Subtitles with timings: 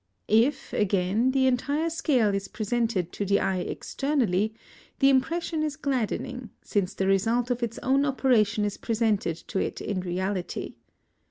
[0.27, 4.55] If, again, the entire scale is presented to the eye externally,
[4.97, 9.79] the impression is gladdening, since the result of its own operation is presented to it
[9.79, 10.73] in reality.